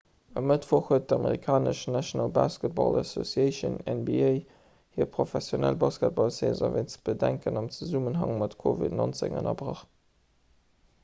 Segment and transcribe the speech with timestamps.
[0.39, 4.31] e mëttwoch huet d'amerikanesch national basketball association nba
[4.97, 9.85] hir professionell basketballsaison wéinst bedenken am zesummenhang mat covid-19 ënnerbrach